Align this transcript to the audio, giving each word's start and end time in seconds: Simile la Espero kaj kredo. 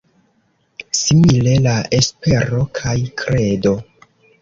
Simile 1.01 1.53
la 1.67 1.75
Espero 1.99 2.65
kaj 2.83 2.99
kredo. 3.25 3.79